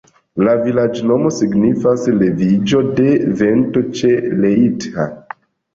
[0.45, 3.07] La vilaĝnomo signifas: leviĝo de
[3.45, 4.13] vento ĉe
[4.45, 5.11] Leitha.